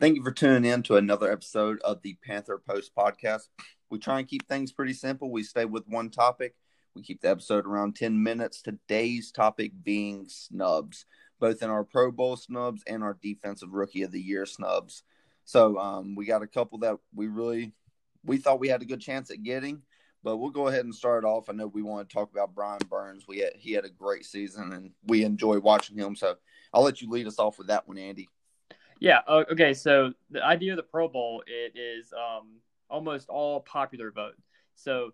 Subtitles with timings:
[0.00, 3.48] Thank you for tuning in to another episode of the Panther Post podcast.
[3.90, 5.30] We try and keep things pretty simple.
[5.30, 6.54] We stay with one topic.
[6.94, 8.62] We keep the episode around 10 minutes.
[8.62, 11.04] Today's topic being snubs,
[11.38, 15.02] both in our Pro Bowl snubs and our Defensive Rookie of the Year snubs.
[15.44, 17.74] So um, we got a couple that we really
[18.24, 19.82] we thought we had a good chance at getting,
[20.24, 21.50] but we'll go ahead and start off.
[21.50, 23.26] I know we want to talk about Brian Burns.
[23.28, 26.16] We had, he had a great season, and we enjoy watching him.
[26.16, 26.36] So
[26.72, 28.30] I'll let you lead us off with that one, Andy.
[29.00, 29.20] Yeah.
[29.28, 29.74] Okay.
[29.74, 34.36] So the idea of the Pro Bowl it is um, almost all popular vote.
[34.74, 35.12] So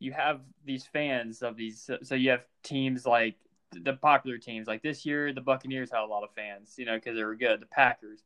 [0.00, 1.88] you have these fans of these.
[2.02, 3.36] So you have teams like
[3.72, 4.66] the popular teams.
[4.66, 7.36] Like this year, the Buccaneers had a lot of fans, you know, because they were
[7.36, 7.60] good.
[7.60, 8.24] The Packers.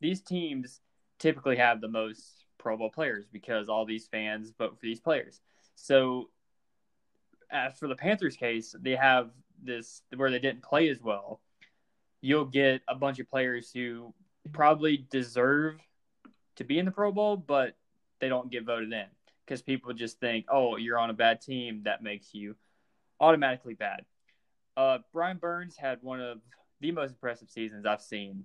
[0.00, 0.80] These teams
[1.18, 5.40] typically have the most Pro Bowl players because all these fans vote for these players.
[5.74, 6.30] So,
[7.50, 9.30] as for the Panthers' case, they have
[9.62, 11.40] this where they didn't play as well.
[12.20, 14.14] You'll get a bunch of players who
[14.52, 15.80] probably deserve
[16.56, 17.76] to be in the Pro Bowl, but
[18.20, 19.06] they don't get voted in
[19.44, 21.82] because people just think, oh, you're on a bad team.
[21.84, 22.54] That makes you
[23.20, 24.04] automatically bad.
[24.76, 26.40] Uh, Brian Burns had one of
[26.80, 28.44] the most impressive seasons I've seen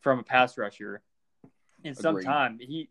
[0.00, 1.02] from a pass rusher
[1.82, 2.26] in some Agreed.
[2.26, 2.58] time.
[2.60, 2.88] He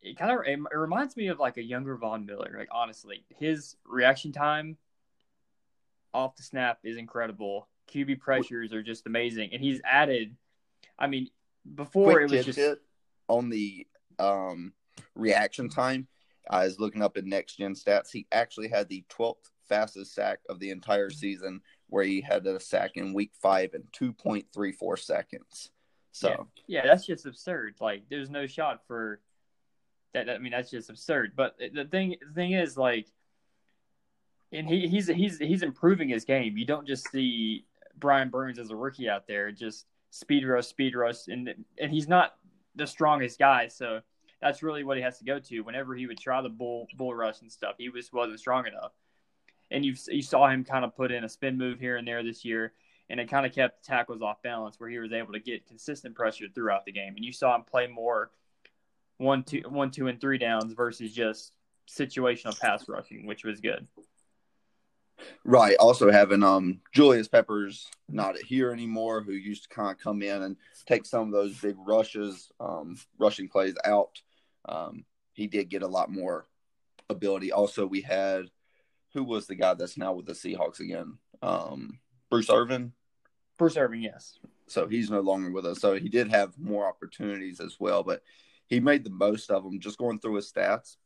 [0.00, 2.54] it kind of it reminds me of like a younger Von Miller.
[2.56, 4.76] Like honestly, his reaction time
[6.14, 7.68] off the snap is incredible.
[7.92, 10.36] QB pressures are just amazing, and he's added.
[10.98, 11.28] I mean,
[11.74, 12.80] before Quick it was just
[13.28, 13.86] on the
[14.18, 14.72] um,
[15.14, 16.08] reaction time.
[16.50, 18.10] I was looking up in next gen stats.
[18.10, 22.58] He actually had the 12th fastest sack of the entire season, where he had a
[22.58, 25.70] sack in week five in 2.34 seconds.
[26.12, 26.82] So yeah.
[26.82, 27.74] yeah, that's just absurd.
[27.80, 29.20] Like, there's no shot for
[30.14, 30.30] that.
[30.30, 31.32] I mean, that's just absurd.
[31.36, 33.08] But the thing, the thing is, like,
[34.50, 36.56] and he, he's he's he's improving his game.
[36.56, 37.66] You don't just see
[37.98, 42.08] Brian Burns as a rookie out there just speed rush, speed rush, and and he's
[42.08, 42.34] not
[42.74, 44.00] the strongest guy, so
[44.40, 45.60] that's really what he has to go to.
[45.60, 48.92] Whenever he would try the bull bull rush and stuff, he just wasn't strong enough.
[49.70, 52.22] And you you saw him kind of put in a spin move here and there
[52.22, 52.72] this year,
[53.10, 55.66] and it kind of kept the tackles off balance, where he was able to get
[55.66, 57.14] consistent pressure throughout the game.
[57.16, 58.30] And you saw him play more
[59.18, 61.52] one two one two and three downs versus just
[61.88, 63.86] situational pass rushing, which was good.
[65.44, 65.76] Right.
[65.78, 70.42] Also having um Julius Peppers not here anymore, who used to kind of come in
[70.42, 70.56] and
[70.86, 74.20] take some of those big rushes, um, rushing plays out.
[74.68, 76.46] Um, he did get a lot more
[77.08, 77.52] ability.
[77.52, 78.46] Also, we had
[79.14, 81.18] who was the guy that's now with the Seahawks again?
[81.42, 81.98] Um,
[82.30, 82.92] Bruce Irvin.
[83.58, 84.38] Bruce Irvin, yes.
[84.66, 85.80] So he's no longer with us.
[85.80, 88.22] So he did have more opportunities as well, but
[88.66, 89.80] he made the most of them.
[89.80, 90.96] Just going through his stats,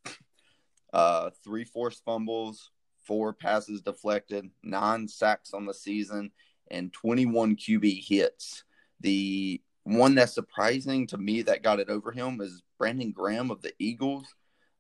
[0.93, 2.72] uh, three forced fumbles,
[3.07, 6.31] four passes deflected, nine sacks on the season,
[6.71, 8.65] and 21 QB hits.
[9.01, 13.63] The one that's surprising to me that got it over him is Brandon Graham of
[13.63, 14.27] the Eagles.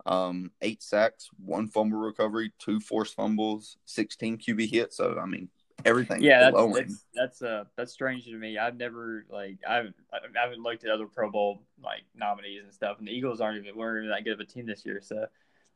[0.04, 4.96] Um, eight sacks, one fumble recovery, two forced fumbles, 16 QB hits.
[4.96, 5.48] So, I mean,
[5.84, 6.22] everything.
[6.22, 8.58] Yeah, that's, that's, that's uh that's strange to me.
[8.58, 12.72] I've never like I haven't I haven't looked at other Pro Bowl like nominees and
[12.72, 15.00] stuff, and the Eagles aren't even weren't even that good of a team this year.
[15.02, 15.26] So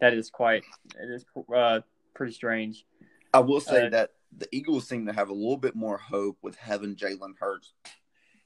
[0.01, 0.65] that is quite
[0.99, 1.25] it is
[1.55, 1.81] uh
[2.17, 2.85] pretty strange.
[3.33, 6.39] I will say uh, that the Eagles seem to have a little bit more hope
[6.43, 7.73] with having Jalen Hurts,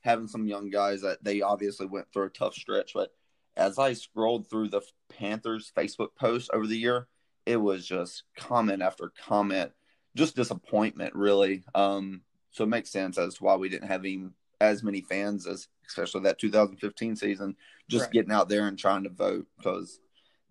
[0.02, 2.92] having some young guys that they obviously went through a tough stretch.
[2.94, 3.10] But
[3.56, 7.08] as I scrolled through the Panthers Facebook post over the year,
[7.46, 9.72] it was just comment after comment,
[10.16, 11.64] just disappointment, really.
[11.74, 15.46] Um, so it makes sense as to why we didn't have even as many fans
[15.46, 17.56] as, especially that 2015 season,
[17.88, 18.12] just right.
[18.12, 19.46] getting out there and trying to vote.
[19.56, 20.00] Because,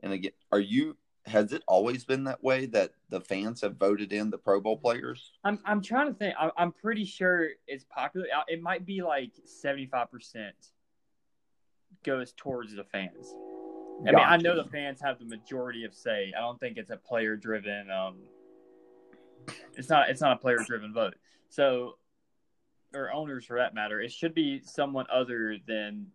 [0.02, 0.98] and again, are you
[1.30, 4.78] has it always been that way that the fans have voted in the Pro Bowl
[4.78, 5.32] players?
[5.44, 6.36] I'm I'm trying to think.
[6.58, 8.28] I'm pretty sure it's popular.
[8.48, 10.56] It might be like 75 percent
[12.04, 13.34] goes towards the fans.
[14.02, 16.32] I mean, I know the fans have the majority of say.
[16.36, 17.92] I don't think it's a player driven.
[17.92, 18.16] Um,
[19.76, 20.10] it's not.
[20.10, 21.16] It's not a player driven vote.
[21.50, 21.98] So,
[22.94, 26.08] or owners for that matter, it should be someone other than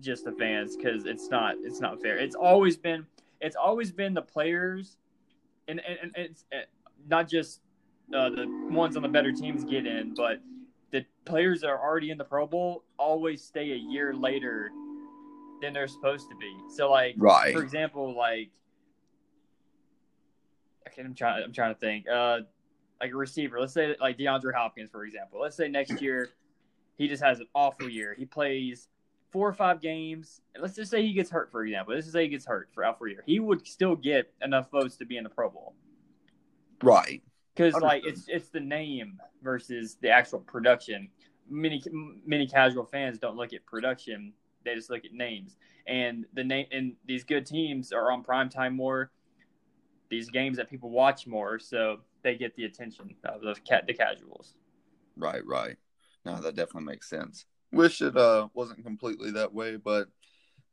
[0.00, 1.54] just the fans because it's not.
[1.62, 2.18] It's not fair.
[2.18, 3.06] It's always been
[3.42, 4.96] it's always been the players,
[5.68, 6.60] and, and, and it's uh,
[7.08, 7.60] not just
[8.16, 10.40] uh, the ones on the better teams get in, but
[10.92, 14.70] the players that are already in the Pro Bowl always stay a year later
[15.60, 16.54] than they're supposed to be.
[16.74, 17.54] So, like, right.
[17.54, 18.50] for example, like,
[20.88, 22.08] okay, I'm trying, I'm trying to think.
[22.08, 22.40] Uh,
[23.00, 25.40] like a receiver, let's say like DeAndre Hopkins, for example.
[25.40, 26.30] Let's say next year
[26.96, 28.14] he just has an awful year.
[28.16, 28.86] He plays
[29.32, 31.94] four or five games, let's just say he gets hurt, for example.
[31.94, 33.24] Let's just say he gets hurt for out for a year.
[33.26, 35.74] He would still get enough votes to be in the Pro Bowl.
[36.82, 37.22] Right.
[37.54, 41.08] Because like it's it's the name versus the actual production.
[41.50, 41.82] Many
[42.24, 44.32] many casual fans don't look at production
[44.64, 45.56] they just look at names.
[45.86, 49.10] And the name and these good teams are on prime time more.
[50.08, 53.94] These games that people watch more, so they get the attention of the cat the
[53.94, 54.54] casuals.
[55.16, 55.76] Right, right.
[56.24, 57.46] No, that definitely makes sense.
[57.72, 60.08] Wish it uh wasn't completely that way, but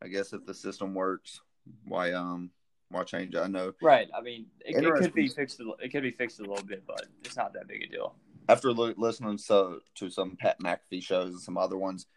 [0.01, 1.41] I guess if the system works,
[1.85, 2.51] why um
[2.89, 3.39] why change it?
[3.39, 3.73] I know.
[3.81, 4.09] Right.
[4.17, 5.61] I mean, it, it could be fixed.
[5.81, 8.15] It could be fixed a little bit, but it's not that big a deal.
[8.47, 12.07] After listening so, to some Pat McAfee shows and some other ones,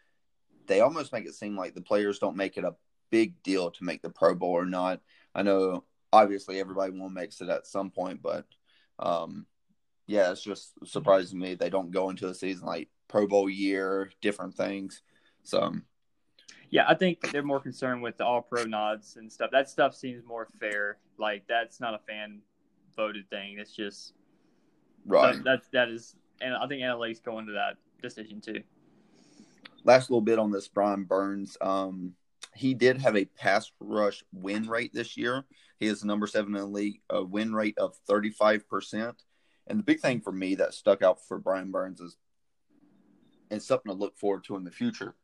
[0.66, 2.74] they almost make it seem like the players don't make it a
[3.10, 5.00] big deal to make the Pro Bowl or not.
[5.34, 8.46] I know, obviously, everybody will makes it at some point, but
[8.98, 9.46] um,
[10.06, 14.10] yeah, it's just surprising me they don't go into a season like Pro Bowl year,
[14.22, 15.02] different things.
[15.44, 15.74] So
[16.70, 19.50] yeah, I think they're more concerned with the all pro nods and stuff.
[19.52, 20.96] That stuff seems more fair.
[21.18, 22.40] Like that's not a fan
[22.96, 23.58] voted thing.
[23.58, 24.14] It's just
[25.04, 25.34] right.
[25.34, 28.62] That, that's that is, and I think analytics go into that decision too.
[29.84, 31.58] Last little bit on this, Brian Burns.
[31.60, 32.14] Um,
[32.54, 35.44] he did have a pass rush win rate this year.
[35.78, 39.22] He is number seven in the league, a win rate of thirty five percent.
[39.66, 42.16] And the big thing for me that stuck out for Brian Burns is,
[43.52, 45.14] and something to look forward to in the future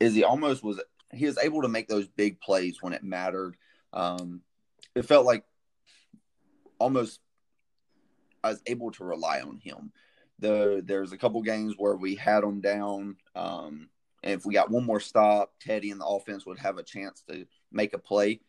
[0.00, 0.80] is he almost was
[1.12, 3.56] he was able to make those big plays when it mattered.
[3.92, 4.40] Um,
[4.94, 5.44] it felt like
[6.78, 7.20] almost
[8.42, 9.92] I was able to rely on him.
[10.38, 13.88] The there's a couple games where we had him down, um,
[14.22, 17.22] and if we got one more stop, Teddy and the offense would have a chance
[17.28, 18.40] to make a play.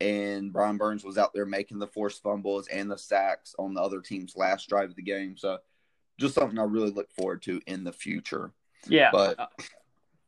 [0.00, 3.80] And Brian Burns was out there making the forced fumbles and the sacks on the
[3.80, 5.36] other team's last drive of the game.
[5.36, 5.58] So,
[6.18, 8.52] just something I really look forward to in the future.
[8.88, 9.46] Yeah, but uh,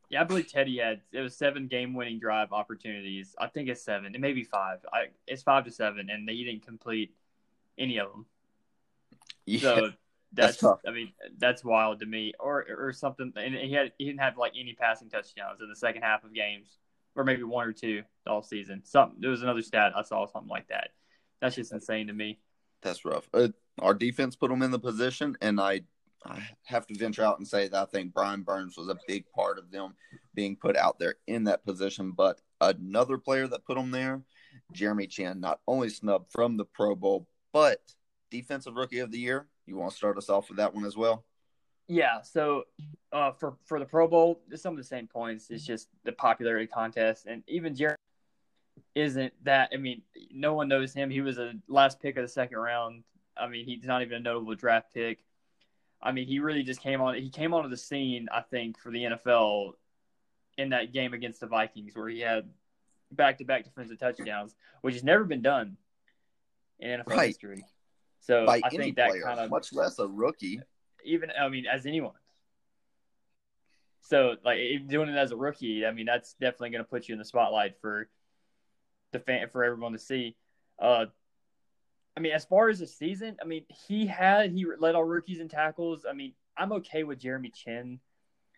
[0.09, 3.35] yeah, I believe Teddy had it was seven game winning drive opportunities.
[3.37, 4.15] I think it's seven.
[4.15, 4.79] It may be five.
[4.93, 7.13] I, it's five to seven, and he didn't complete
[7.77, 8.25] any of them.
[9.49, 9.91] Yeah, so
[10.33, 12.33] that's, that's I mean that's wild to me.
[12.37, 13.31] Or or something.
[13.37, 16.33] And he had he didn't have like any passing touchdowns in the second half of
[16.33, 16.79] games,
[17.15, 18.81] or maybe one or two all season.
[18.83, 20.89] Something there was another stat I saw something like that.
[21.39, 22.39] That's just insane to me.
[22.81, 23.27] That's rough.
[23.33, 25.81] Uh, our defense put them in the position, and I
[26.25, 29.25] I have to venture out and say that I think Brian Burns was a big
[29.31, 29.93] part of them
[30.33, 32.11] being put out there in that position.
[32.11, 34.21] But another player that put them there,
[34.73, 37.81] Jeremy Chinn, not only snubbed from the Pro Bowl, but
[38.29, 39.47] Defensive Rookie of the Year.
[39.65, 41.25] You want to start us off with that one as well?
[41.87, 42.21] Yeah.
[42.21, 42.63] So
[43.11, 45.49] uh, for for the Pro Bowl, some of the same points.
[45.49, 47.96] It's just the popularity contest, and even Jeremy
[48.97, 49.69] isn't that.
[49.73, 50.01] I mean,
[50.31, 51.09] no one knows him.
[51.09, 53.03] He was a last pick of the second round.
[53.37, 55.19] I mean, he's not even a notable draft pick.
[56.01, 57.15] I mean, he really just came on.
[57.15, 59.73] He came onto the scene, I think, for the NFL
[60.57, 62.49] in that game against the Vikings, where he had
[63.11, 65.77] back-to-back defensive touchdowns, which has never been done
[66.79, 67.27] in NFL right.
[67.27, 67.63] history.
[68.19, 70.59] So By I think that kind of much less a rookie.
[71.05, 72.15] Even I mean, as anyone.
[74.01, 77.13] So like doing it as a rookie, I mean, that's definitely going to put you
[77.13, 78.09] in the spotlight for
[79.11, 80.35] the fan for everyone to see.
[80.79, 81.05] Uh,
[82.15, 85.39] I mean, as far as the season, I mean, he had he led all rookies
[85.39, 86.05] in tackles.
[86.09, 87.99] I mean, I'm okay with Jeremy Chinn.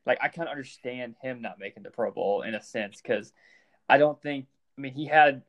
[0.05, 3.33] Like, I kind of understand him not making the Pro Bowl in a sense because
[3.87, 4.47] I don't think.
[4.77, 5.41] I mean, he had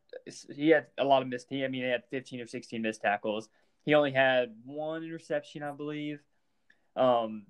[0.53, 1.47] he had a lot of missed.
[1.49, 3.49] He, I mean, he had 15 or 16 missed tackles.
[3.85, 6.21] He only had one interception, I believe.
[6.97, 7.47] Um,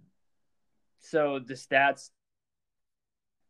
[0.99, 2.11] so the stats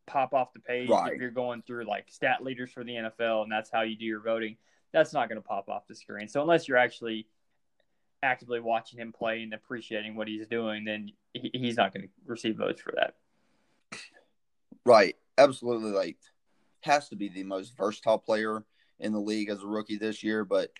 [0.07, 1.13] pop off the page right.
[1.13, 4.05] if you're going through like stat leaders for the NFL, and that's how you do
[4.05, 4.57] your voting
[4.91, 6.27] that's not going to pop off the screen.
[6.27, 7.27] So unless you're actually
[8.23, 12.57] actively watching him play and appreciating what he's doing, then he's not going to receive
[12.57, 13.15] votes for that.
[14.85, 15.15] Right.
[15.37, 15.91] Absolutely.
[15.91, 16.17] Like,
[16.81, 18.63] has to be the most versatile player
[18.99, 20.71] in the league as a rookie this year, but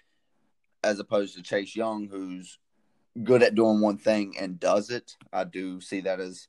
[0.83, 2.57] as opposed to Chase Young, who's
[3.23, 6.47] good at doing one thing and does it, I do see that as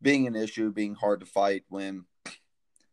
[0.00, 2.06] being an issue, being hard to fight when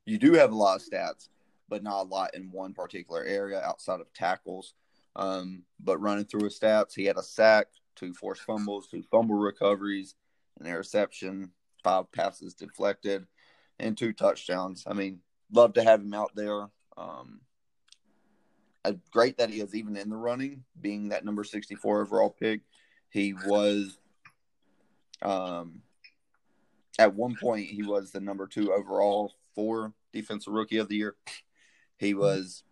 [0.05, 1.29] you do have a lot of stats
[1.71, 4.73] but not a lot in one particular area outside of tackles.
[5.15, 9.35] Um, but running through his stats, he had a sack, two forced fumbles, two fumble
[9.35, 10.15] recoveries,
[10.59, 13.25] an interception, five passes deflected,
[13.79, 14.83] and two touchdowns.
[14.85, 15.19] I mean,
[15.51, 16.67] love to have him out there.
[16.97, 17.39] Um,
[19.11, 22.61] great that he is even in the running, being that number 64 overall pick.
[23.09, 23.97] He was,
[25.21, 25.81] um,
[26.99, 31.15] at one point, he was the number two overall for defensive rookie of the year.
[31.97, 32.63] He was,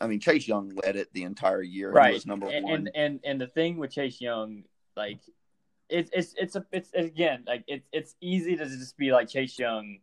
[0.00, 1.90] I mean, Chase Young led it the entire year.
[1.90, 2.08] Right.
[2.08, 2.74] He was number and, one.
[2.74, 4.64] And, and and the thing with Chase Young,
[4.96, 5.18] like,
[5.88, 9.58] it's it's it's a it's again like it's it's easy to just be like Chase
[9.58, 9.98] Young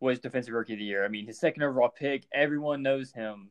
[0.00, 1.04] was defensive rookie of the year.
[1.04, 3.50] I mean, his second overall pick, everyone knows him.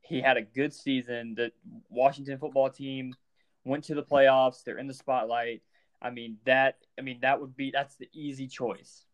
[0.00, 1.34] He had a good season.
[1.34, 1.52] The
[1.88, 3.14] Washington football team
[3.64, 4.64] went to the playoffs.
[4.64, 5.62] They're in the spotlight.
[6.00, 6.78] I mean that.
[6.98, 9.04] I mean that would be that's the easy choice.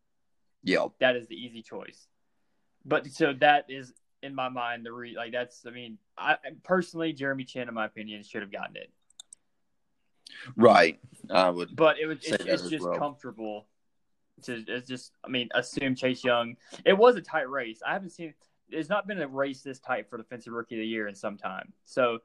[0.66, 2.08] Yeah, that is the easy choice.
[2.84, 3.92] but so that is
[4.22, 7.86] in my mind the re like that's I mean I personally Jeremy Chinn in my
[7.86, 8.90] opinion should have gotten it.
[10.56, 10.98] Right,
[11.30, 11.74] I would.
[11.74, 12.98] But it was it's, it's just well.
[12.98, 13.68] comfortable
[14.42, 16.56] to it's just I mean assume Chase Young.
[16.84, 17.80] It was a tight race.
[17.86, 18.34] I haven't seen
[18.68, 21.36] there's not been a race this tight for defensive rookie of the year in some
[21.36, 21.72] time.
[21.84, 22.18] So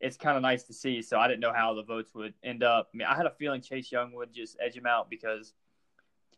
[0.00, 1.02] it's kind of nice to see.
[1.02, 2.88] So I didn't know how the votes would end up.
[2.92, 5.52] I mean, I had a feeling Chase Young would just edge him out because,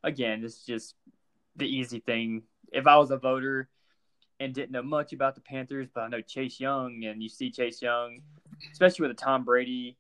[0.03, 0.95] again, this is just
[1.57, 2.43] the easy thing.
[2.73, 3.69] If I was a voter
[4.39, 7.51] and didn't know much about the Panthers, but I know Chase Young, and you see
[7.51, 8.21] Chase Young,
[8.73, 9.97] especially with the Tom Brady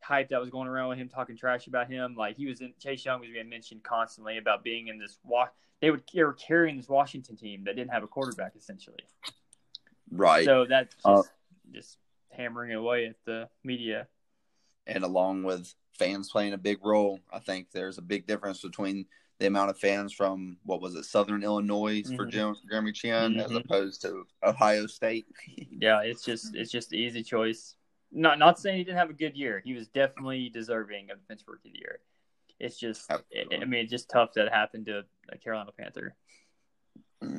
[0.00, 2.74] hype that was going around with him talking trash about him, like he was in
[2.80, 5.18] Chase Young was being mentioned constantly about being in this.
[5.24, 5.54] walk.
[5.80, 9.04] They would they were carrying this Washington team that didn't have a quarterback essentially.
[10.10, 10.44] Right.
[10.44, 11.30] So that's uh, just, uh,
[11.72, 11.98] just
[12.30, 14.06] hammering away at the media.
[14.86, 19.06] And along with fans playing a big role, I think there's a big difference between
[19.38, 22.16] the amount of fans from what was it, Southern Illinois mm-hmm.
[22.16, 23.40] for Jeremy Chinn, mm-hmm.
[23.40, 25.26] as opposed to Ohio State.
[25.80, 27.74] yeah, it's just it's just easy choice.
[28.12, 29.62] Not not saying he didn't have a good year.
[29.64, 31.98] He was definitely deserving of Defensive Rookie of the Year.
[32.60, 36.14] It's just, it, I mean, it's just tough that it happened to a Carolina Panther.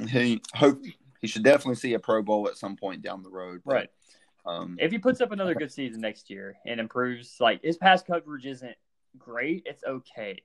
[0.09, 0.83] He hope
[1.21, 3.61] he should definitely see a Pro Bowl at some point down the road.
[3.63, 3.89] Right.
[4.45, 8.03] Um, if he puts up another good season next year and improves, like his pass
[8.03, 8.75] coverage isn't
[9.17, 10.41] great, it's okay.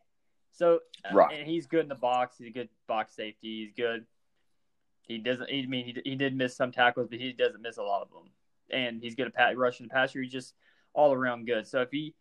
[0.53, 1.39] So, uh, right.
[1.39, 2.37] and he's good in the box.
[2.39, 3.65] He's a good box safety.
[3.65, 4.07] He's good.
[5.03, 5.49] He doesn't.
[5.51, 8.11] I mean, he, he did miss some tackles, but he doesn't miss a lot of
[8.11, 8.31] them.
[8.71, 10.21] And he's good at rushing the passer.
[10.21, 10.55] He's just
[10.93, 11.67] all around good.
[11.67, 12.15] So if he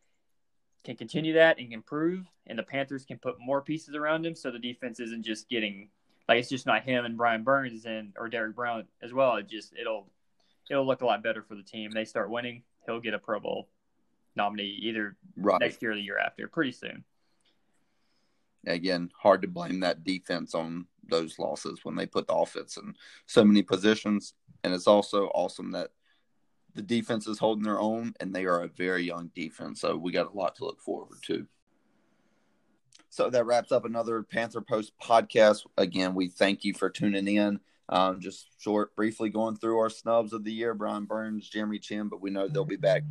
[0.83, 4.51] can continue that and improve, and the Panthers can put more pieces around him, so
[4.51, 5.89] the defense isn't just getting
[6.27, 9.35] like it's just not him and Brian Burns and or Derrick Brown as well.
[9.35, 10.07] It just it'll
[10.69, 11.91] it'll look a lot better for the team.
[11.91, 13.69] They start winning, he'll get a Pro Bowl
[14.35, 15.59] nominee either right.
[15.59, 17.03] next year or the year after, pretty soon.
[18.65, 22.95] Again, hard to blame that defense on those losses when they put the offense in
[23.25, 24.33] so many positions.
[24.63, 25.91] And it's also awesome that
[26.75, 29.81] the defense is holding their own and they are a very young defense.
[29.81, 31.47] So we got a lot to look forward to.
[33.09, 35.65] So that wraps up another Panther Post podcast.
[35.77, 37.59] Again, we thank you for tuning in.
[37.89, 42.09] Um, just short, briefly going through our snubs of the year: Brian Burns, Jeremy Chinn,
[42.09, 43.03] but we know they'll be back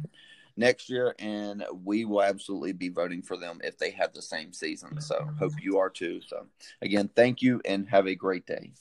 [0.57, 4.53] next year, and we will absolutely be voting for them if they have the same
[4.53, 5.01] season.
[5.01, 6.21] So hope you are too.
[6.27, 6.47] So
[6.83, 8.73] again, thank you and have a great day.